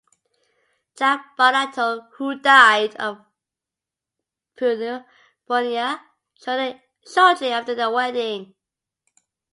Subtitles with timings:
[0.97, 3.23] Jack Barnato, who died of
[4.59, 6.03] pneumonia
[7.05, 8.55] shortly after their wedding.